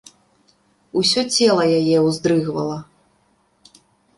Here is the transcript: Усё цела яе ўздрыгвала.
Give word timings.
Усё 1.01 1.21
цела 1.35 1.63
яе 1.81 1.97
ўздрыгвала. 2.07 2.79